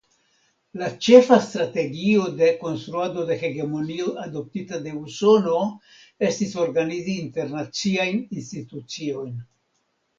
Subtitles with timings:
[0.81, 5.63] La ĉefa strategio de konstruado de hegemonio adoptita de Usono
[6.33, 9.35] estis organizi internaciajn instituciojn.